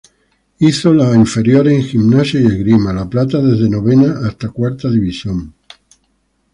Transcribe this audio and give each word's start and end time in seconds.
Hizo 0.57 0.95
las 0.95 1.15
inferiores 1.15 1.75
en 1.75 1.83
Gimnasia 1.83 2.39
y 2.41 2.47
Esgrima 2.47 2.91
La 2.91 3.07
Plata 3.07 3.39
desde 3.39 3.69
novena 3.69 4.21
hasta 4.27 4.49
cuarta 4.49 4.89
división. 4.89 5.53